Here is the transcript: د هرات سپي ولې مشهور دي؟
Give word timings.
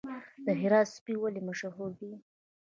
د 0.45 0.47
هرات 0.61 0.87
سپي 0.95 1.13
ولې 1.19 1.41
مشهور 1.49 1.91
دي؟ 1.99 2.11